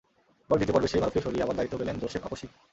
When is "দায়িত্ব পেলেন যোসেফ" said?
1.57-2.23